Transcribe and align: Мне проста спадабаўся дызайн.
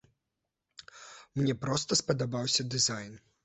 Мне 1.41 1.57
проста 1.67 2.01
спадабаўся 2.03 2.69
дызайн. 2.77 3.13